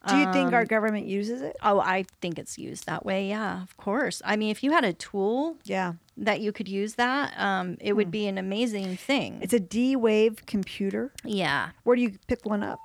[0.08, 1.56] Do you think um, our government uses it?
[1.62, 4.84] oh i think it's used that way yeah of course i mean if you had
[4.84, 5.94] a tool Yeah.
[6.16, 9.96] that you could use that um, it would be an amazing thing It's a D
[9.96, 11.12] wave computer.
[11.24, 12.78] yeah Where do you pick one up?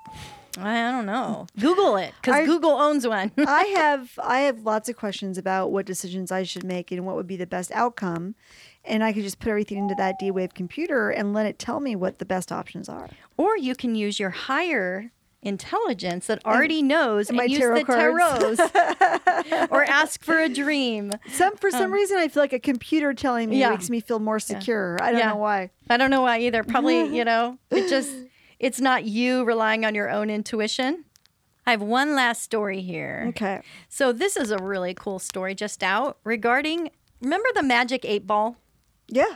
[0.58, 4.96] i don't know google it because google owns one I have I have lots of
[4.98, 8.34] questions about what decisions I should make and what would be the best outcome.
[8.84, 11.80] And I could just put everything into that D wave computer and let it tell
[11.80, 13.08] me what the best options are.
[13.38, 17.86] Or you can use your higher intelligence that already knows and, my use tarot the
[17.86, 19.68] tarots.
[19.72, 21.12] or ask for a dream.
[21.32, 23.70] Some for some reason I feel like a computer telling me Um, Yeah.
[23.72, 24.98] makes me feel more secure.
[25.02, 25.30] I don't Yeah.
[25.30, 25.70] know why.
[25.90, 26.64] I don't know why either.
[26.64, 28.12] Probably, you know, it just
[28.60, 31.06] it's not you relying on your own intuition.
[31.66, 33.26] I have one last story here.
[33.30, 33.62] Okay.
[33.88, 36.90] So this is a really cool story just out regarding
[37.22, 38.58] remember the magic 8 ball?
[39.08, 39.36] Yeah.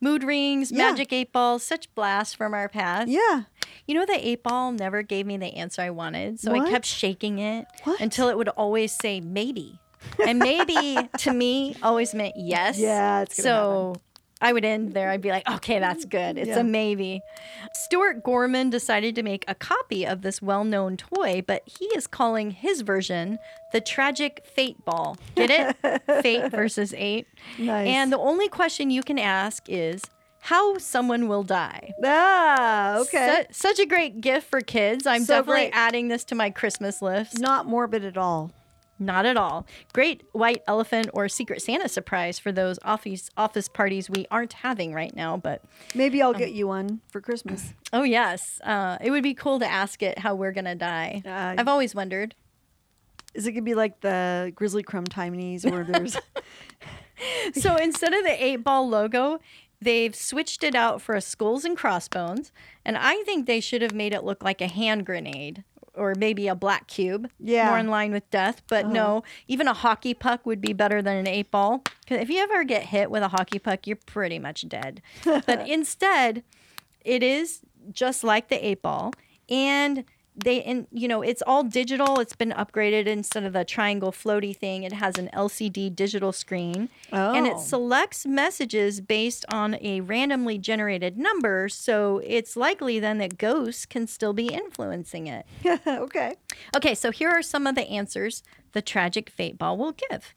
[0.00, 0.90] Mood rings, Yeah.
[0.90, 3.08] magic 8 balls, such blast from our past.
[3.08, 3.42] Yeah.
[3.86, 6.40] You know, the eight ball never gave me the answer I wanted.
[6.40, 8.00] So I kept shaking it What?
[8.00, 9.78] until it would always say maybe.
[10.26, 12.78] And maybe to me always meant yes.
[12.78, 13.94] Yeah, So
[14.40, 15.10] I would end there.
[15.10, 16.38] I'd be like, okay, that's good.
[16.38, 16.60] It's Yeah.
[16.60, 17.20] a maybe.
[17.74, 22.06] Stuart Gorman decided to make a copy of this well known toy, but he is
[22.06, 23.38] calling his version
[23.72, 25.18] the tragic fate ball.
[25.34, 25.50] Get
[25.84, 26.02] it?
[26.22, 27.26] fate versus eight.
[27.58, 27.88] Nice.
[27.88, 30.02] And the only question you can ask is
[30.40, 31.92] how someone will die.
[32.04, 33.44] Ah, okay.
[33.50, 35.06] Su- such a great gift for kids.
[35.06, 35.72] I'm So definitely great.
[35.76, 37.38] adding this to my Christmas list.
[37.38, 38.50] Not morbid at all.
[38.98, 39.66] Not at all.
[39.94, 44.92] Great white elephant or secret Santa surprise for those office office parties we aren't having
[44.92, 45.38] right now.
[45.38, 45.62] But
[45.94, 47.72] Maybe Um, I'll get you one for Christmas.
[47.94, 51.22] oh yes, uh, it would be cool to ask it how we're gonna die.
[51.24, 52.34] Uh, I've always wondered.
[53.32, 56.16] Is it gonna be like the Grizzly Crumb Timies where there's
[57.54, 59.40] So instead of the eight ball logo,
[59.80, 62.52] they've switched it out for a skulls and crossbones,
[62.84, 65.64] and I think they should have made it look like a hand grenade.
[65.92, 67.68] Or maybe a black cube, Yeah.
[67.68, 68.62] more in line with death.
[68.68, 69.24] But no, oh.
[69.48, 71.82] even a hockey puck would be better than an eight ball.
[72.02, 75.02] Because if you ever get hit with a hockey puck, you're pretty much dead.
[75.24, 76.44] but instead,
[77.04, 77.62] it is
[77.92, 79.12] just like the eight ball,
[79.48, 80.04] and
[80.44, 82.20] they and you know it's all digital.
[82.20, 84.82] It's been upgraded instead of the triangle floaty thing.
[84.82, 87.60] It has an LCD digital screen, and it Oh.
[87.60, 91.68] selects messages based on a randomly generated number.
[91.68, 95.46] So it's likely then that ghosts can still be influencing it.
[95.86, 96.34] okay.
[96.76, 100.32] Okay, so here are some of the answers the tragic fate ball will give.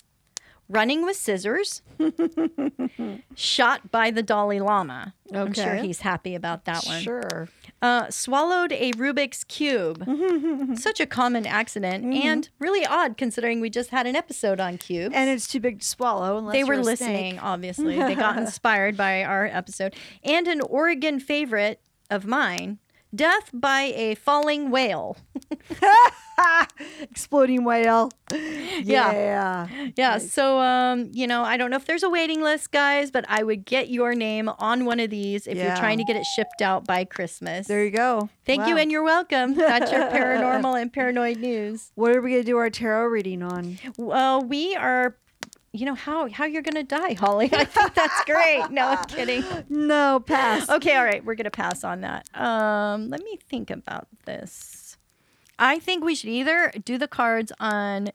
[0.70, 1.82] Running with scissors,
[3.36, 5.13] shot by the Dalai Lama.
[5.30, 5.39] Okay.
[5.39, 7.02] I'm sure he's happy about that one.
[7.02, 7.50] Sure.
[7.84, 10.04] Uh, swallowed a Rubik's Cube.
[10.80, 12.28] Such a common accident Mm-hmm.
[12.28, 15.13] and really odd considering we just had an episode on cubes.
[15.13, 17.43] And it's too big to swallow unless they were listening, snake.
[17.43, 17.98] obviously.
[17.98, 19.96] They got inspired by our episode.
[20.24, 22.80] And an Oregon favorite of mine
[23.13, 25.17] death by a falling whale.
[27.01, 28.12] Exploding whale.
[28.32, 29.12] Yeah.
[29.12, 29.67] Yeah.
[29.95, 33.25] Yeah, so um, you know, I don't know if there's a waiting list, guys, but
[33.27, 36.25] I would get your name on one of these if you're trying to get it
[36.25, 37.67] shipped out by Christmas.
[37.67, 38.29] There you go.
[38.45, 39.53] Thank you, and you're welcome.
[39.56, 41.91] That's your paranormal and paranoid news.
[41.95, 43.77] What are we gonna do our tarot reading on?
[43.97, 45.15] Well, we are.
[45.75, 47.49] You know how how you're gonna die, Holly?
[47.51, 48.69] I think that's great.
[48.69, 49.43] No, I'm kidding.
[49.69, 50.69] No, pass.
[50.69, 52.27] Okay, all right, we're gonna pass on that.
[52.36, 54.83] Um, let me think about this.
[55.60, 58.10] I think we should either do the cards on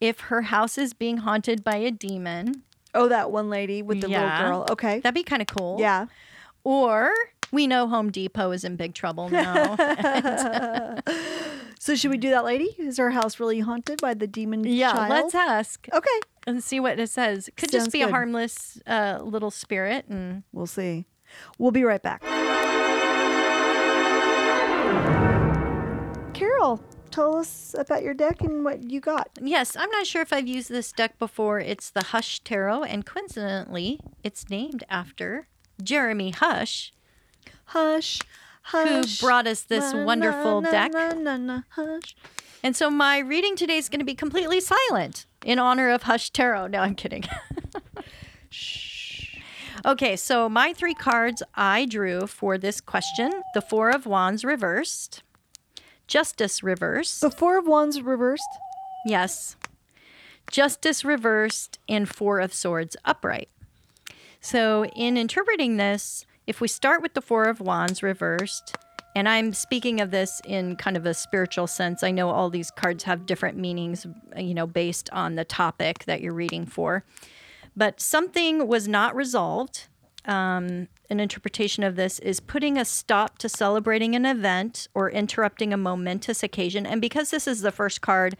[0.00, 2.62] if her house is being haunted by a demon.
[2.94, 4.42] Oh, that one lady with the Yeah.
[4.42, 4.66] little girl.
[4.72, 5.00] Okay.
[5.00, 5.78] That'd be kind of cool.
[5.80, 6.06] yeah.
[6.64, 7.12] Or
[7.50, 9.76] we know Home Depot is in big trouble now.
[11.78, 12.76] So should we do that lady?
[12.78, 15.10] Is her house really haunted by the demon yeah, child?
[15.10, 16.20] let's ask Okay.
[16.46, 17.50] and see what it says.
[17.56, 20.04] Could just Sounds be a harmless uh, little spirit.
[20.08, 21.06] And We'll see.
[21.58, 22.22] We'll be right back.
[27.10, 29.28] Tell us about your deck and what you got.
[29.40, 31.58] yes, I'm not sure if I've used this deck before.
[31.58, 35.48] It's the Hush Tarot, and coincidentally, it's named after
[35.82, 36.92] Jeremy Hush.
[37.66, 38.20] Hush,
[38.62, 39.20] hush.
[39.20, 40.92] Who brought us this Na, wonderful na, deck.
[40.92, 42.16] Na, hush.
[42.62, 46.30] And so my reading today is going to be completely silent in honor of Hush
[46.30, 46.68] Tarot.
[46.68, 47.24] No, I'm kidding.
[49.84, 55.22] okay, so my three cards I drew for this question the Four of Wands reversed,
[56.12, 57.22] Justice reversed.
[57.22, 58.58] The Four of Wands reversed.
[59.06, 59.56] Yes.
[60.50, 63.48] Justice reversed and Four of Swords upright.
[64.38, 68.76] So, in interpreting this, if we start with the Four of Wands reversed,
[69.16, 72.70] and I'm speaking of this in kind of a spiritual sense, I know all these
[72.70, 77.04] cards have different meanings, you know, based on the topic that you're reading for.
[77.74, 79.86] But something was not resolved.
[80.24, 85.72] Um, an interpretation of this is putting a stop to celebrating an event or interrupting
[85.72, 86.86] a momentous occasion.
[86.86, 88.36] And because this is the first card,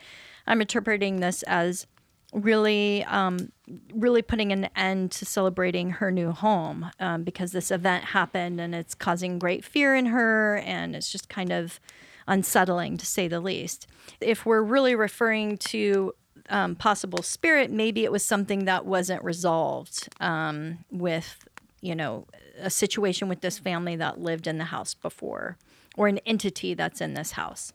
[0.47, 1.87] I'm interpreting this as
[2.33, 3.53] really um,
[3.95, 8.75] really putting an end to celebrating her new home um, because this event happened and
[8.75, 11.79] it's causing great fear in her and it's just kind of
[12.27, 13.87] unsettling to say the least
[14.21, 16.15] if we're really referring to
[16.49, 21.47] um, possible spirit maybe it was something that wasn't resolved um, with
[21.83, 22.27] you know
[22.59, 25.59] a situation with this family that lived in the house before
[25.97, 27.73] or an entity that's in this house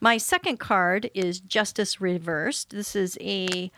[0.00, 3.70] my second card is justice reversed this is a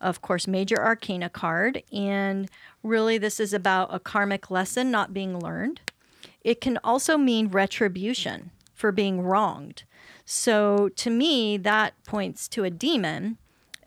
[0.00, 1.82] of course, major arcana card.
[1.92, 2.50] And
[2.82, 5.80] really, this is about a karmic lesson not being learned.
[6.42, 9.82] It can also mean retribution for being wronged.
[10.24, 13.36] So to me, that points to a demon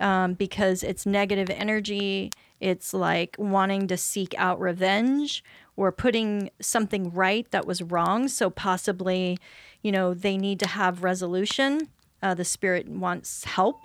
[0.03, 2.31] um, because it's negative energy.
[2.59, 5.43] It's like wanting to seek out revenge
[5.75, 8.27] or putting something right that was wrong.
[8.27, 9.39] So possibly,
[9.81, 11.89] you know, they need to have resolution.
[12.21, 13.77] Uh, the spirit wants help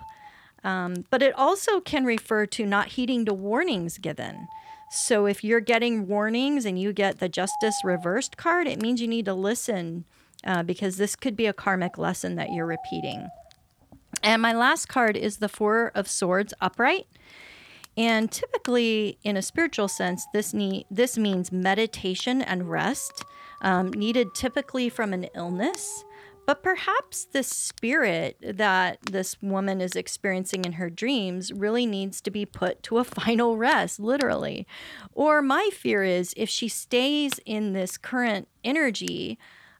[0.63, 4.47] um, but it also can refer to not heeding to warnings given.
[4.91, 9.07] So if you're getting warnings and you get the justice reversed card, it means you
[9.07, 10.05] need to listen
[10.43, 13.29] uh, because this could be a karmic lesson that you're repeating.
[14.23, 17.07] And my last card is the Four of Swords upright.
[17.97, 23.25] And typically, in a spiritual sense, this need, this means meditation and rest,
[23.61, 26.05] um, needed typically from an illness.
[26.45, 32.31] But perhaps the spirit that this woman is experiencing in her dreams really needs to
[32.31, 34.65] be put to a final rest, literally.
[35.13, 39.37] Or my fear is if she stays in this current energy,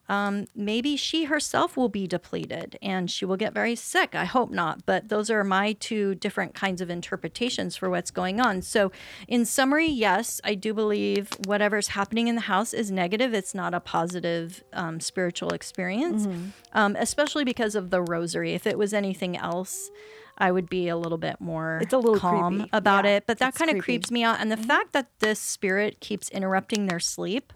[0.09, 4.15] um, maybe she herself will be depleted and she will get very sick.
[4.15, 8.41] I hope not, but those are my two different kinds of interpretations for what's going
[8.41, 8.61] on.
[8.63, 8.91] So,
[9.27, 13.33] in summary, yes, I do believe whatever's happening in the house is negative.
[13.33, 16.27] It's not a positive um, spiritual experience,
[16.73, 18.53] um, especially because of the rosary.
[18.53, 19.91] If it was anything else,
[20.39, 22.69] I would be a little bit more It's a little calm creepy.
[22.73, 23.23] about Yeah, it.
[23.27, 24.37] But that kind of creeps me out.
[24.39, 27.53] And the fact that this spirit keeps interrupting their sleep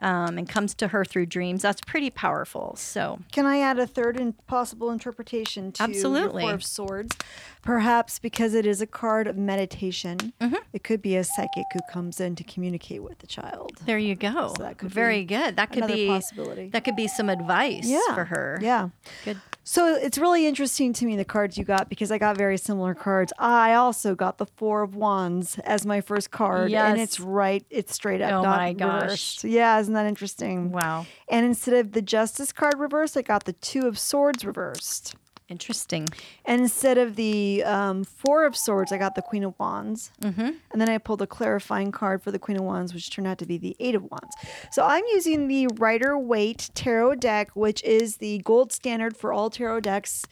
[0.00, 2.74] um, and comes to her through dreams, that's pretty powerful.
[2.76, 6.42] So, Can I add a third and possible interpretation to Absolutely.
[6.42, 7.16] Four of Swords?
[7.62, 10.54] Perhaps because it is a card of meditation, Mm-hmm.
[10.72, 13.72] it could be a psychic who comes in to communicate with the child.
[13.86, 14.52] there you go.
[14.56, 15.56] So that could Very good.
[15.56, 16.68] That could be possibility.
[16.70, 18.58] That could be some advice Yeah, for her.
[18.62, 18.90] Yeah.
[19.24, 19.40] Good.
[19.64, 22.94] So it's really interesting to me the cards you got because I got very similar
[22.94, 23.32] cards.
[23.36, 27.64] I also got the Four of Wands as my first card, and it's right.
[27.68, 28.30] It's straight up.
[28.32, 29.02] Oh not my gosh.
[29.02, 29.44] reversed.
[29.44, 30.72] Yeah, isn't that interesting?
[30.72, 31.06] Wow.
[31.28, 35.14] And instead of the Justice card reversed, I got the Two of Swords reversed.
[35.48, 36.08] Interesting.
[36.44, 40.10] And instead of the um, Four of Swords, I got the Queen of Wands.
[40.20, 40.40] Mm-hmm.
[40.72, 43.38] And then I pulled a clarifying card for the Queen of Wands, which turned out
[43.38, 44.34] to be the Eight of Wands.
[44.72, 49.48] So I'm using the Rider Waite Tarot deck, which is the gold standard for all
[49.48, 50.24] tarot decks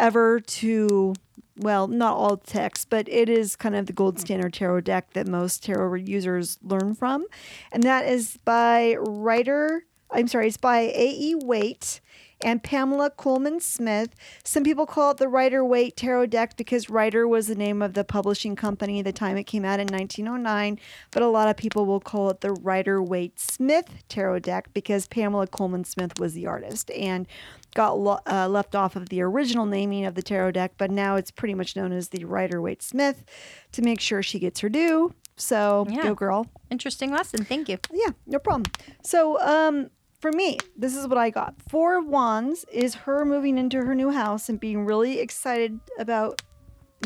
[0.00, 1.14] ever to,
[1.56, 5.28] well, not all decks, but it is kind of the gold standard tarot deck that
[5.28, 7.26] most tarot users learn from.
[7.70, 11.36] And that is by writer, I'm sorry, it's by A.E.
[11.36, 12.00] Waite
[12.42, 14.14] and Pamela Colman Smith.
[14.44, 17.94] Some people call it the Rider Waite Tarot deck because Rider was the name of
[17.94, 20.78] the publishing company the time it came out in 1909.
[21.10, 25.06] But a lot of people will call it the Rider Waite Smith Tarot deck because
[25.06, 27.26] Pamela Colman Smith was the artist and
[27.74, 30.72] got lo- uh, left off of the original naming of the tarot deck.
[30.78, 33.24] But now it's pretty much known as the Rider Waite Smith
[33.72, 35.14] to make sure she gets her due.
[35.36, 36.02] So Yeah.
[36.02, 36.46] go girl.
[36.70, 37.44] Interesting lesson.
[37.44, 37.78] Thank you.
[37.92, 38.64] Yeah, no problem.
[39.02, 41.54] So, um, for me, this is what I got.
[41.70, 46.42] Four of Wands is her moving into her new house and being really excited about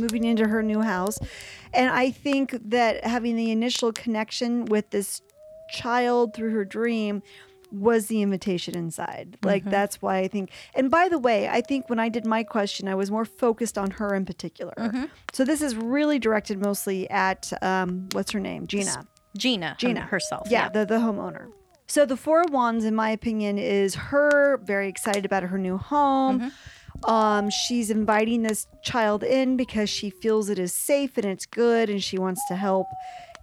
[0.00, 1.20] moving into her new house.
[1.72, 5.23] And I think that having the initial connection with this
[5.71, 7.23] child through her dream
[7.75, 9.37] was the invitation inside.
[9.42, 10.50] Like that's why I think.
[10.75, 13.77] And by the way, I think when I did my question, I was more focused
[13.79, 15.08] on her in particular.
[15.33, 19.06] So this is really directed mostly at um, what's her name, Gina.
[19.37, 19.77] Gina.
[19.79, 20.48] Gina herself.
[20.50, 21.48] Yeah, the the homeowner.
[21.87, 25.77] So the Four of Wands, in my opinion, is her very excited about her new
[25.77, 26.50] home.
[27.04, 31.90] Um, she's inviting this child in because she feels it is safe and it's good
[31.90, 32.87] and she wants to help.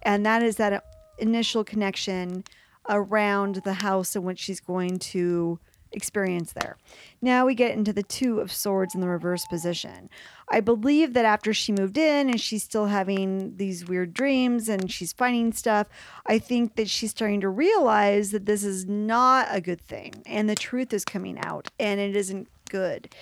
[0.02, 0.84] And that is that
[1.18, 2.42] initial connection
[2.88, 5.58] around the house and what she's going to
[5.92, 6.76] experience there.
[7.20, 10.08] Now we get into the Two of Swords in the reverse position.
[10.48, 14.90] I believe that after she moved in and she's still having these weird dreams and
[14.90, 15.86] she's finding stuff,
[16.26, 20.48] I think that she's starting to realize that this is not a good thing and
[20.48, 23.14] the truth is coming out and it isn't good.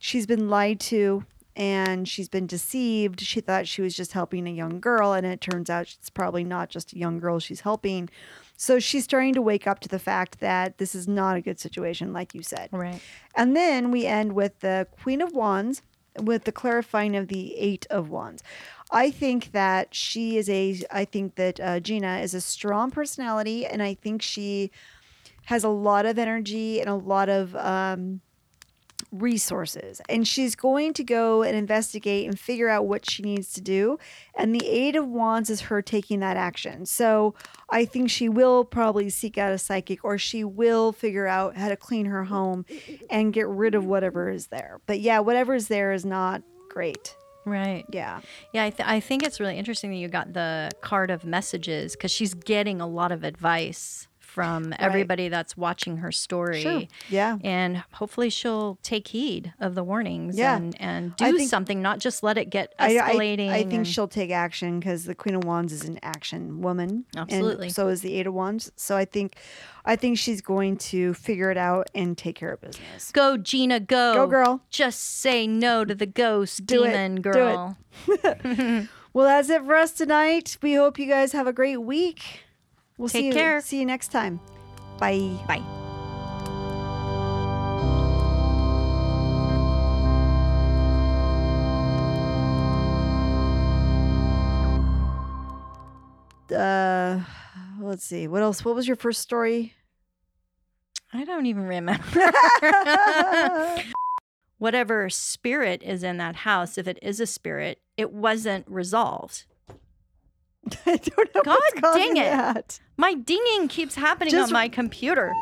[0.00, 1.24] She's been lied to
[1.56, 3.20] and she's been deceived.
[3.20, 6.44] She thought she was just helping a young girl, and it turns out it's probably
[6.44, 8.10] not just a young girl she's helping.
[8.56, 11.60] So she's starting to wake up to the fact that this is not a good
[11.60, 12.70] situation, like you said.
[12.72, 13.00] Right.
[13.34, 15.82] And then we end with the Queen of Wands
[16.18, 18.42] with the clarifying of the Eight of Wands.
[18.90, 23.66] I think that she is a, I think that uh, Gina is a strong personality,
[23.66, 24.70] and I think she
[25.46, 28.20] has a lot of energy and a lot of um,
[29.12, 30.00] resources.
[30.08, 33.98] And she's going to go and investigate and figure out what she needs to do.
[34.34, 36.86] And the Eight of Wands is her taking that action.
[36.86, 37.34] So
[37.70, 41.68] I think she will probably seek out a psychic or she will figure out how
[41.68, 42.64] to clean her home
[43.10, 44.80] and get rid of whatever is there.
[44.86, 47.16] But yeah, whatever is there is not great.
[47.46, 47.84] Right.
[47.92, 48.20] Yeah.
[48.52, 51.92] Yeah, I, th- I think it's really interesting that you got the card of messages
[51.92, 56.60] because she's getting a lot of advice from everybody that's watching her story.
[56.60, 56.82] Sure.
[57.08, 57.38] Yeah.
[57.42, 60.56] And hopefully she'll take heed of the warnings Yeah.
[60.56, 63.48] and, and do think- something, not just let it get I, I- escalating.
[63.48, 67.06] I, think and- she'll take action because the Queen of Wands is an action woman.
[67.16, 67.68] Absolutely.
[67.68, 68.70] And so is the Eight of Wands.
[68.76, 69.36] So I think
[69.86, 73.10] I think she's going to figure it out and take care of business.
[73.12, 74.12] Go, Gina, go.
[74.14, 74.60] Go, girl.
[74.68, 77.32] Just say no to the ghost Do demon Do it.
[77.32, 77.78] girl.
[79.12, 80.58] Well, that's it for us tonight.
[80.60, 82.40] We hope you guys have a great week.
[82.98, 83.60] We'll Take see you, care.
[83.60, 84.40] See you next time.
[84.98, 85.38] Bye.
[85.46, 85.62] Bye.
[96.54, 97.20] Uh,
[97.80, 98.28] let's see.
[98.28, 98.64] What else?
[98.64, 99.74] What was your first story?
[101.12, 102.32] I don't even remember.
[104.58, 109.44] Whatever spirit is in that house, if it is a spirit, it wasn't resolved.
[110.86, 111.42] I don't know.
[111.42, 111.60] God
[111.94, 112.24] dang it.
[112.24, 112.80] that.
[112.96, 115.32] My dinging keeps happening Just- on my computer.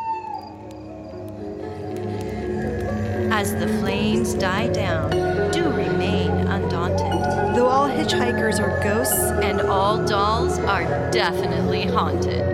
[3.33, 5.11] As the flames die down,
[5.51, 7.57] do remain undaunted.
[7.57, 12.54] Though all hitchhikers are ghosts, And all dolls are definitely haunted.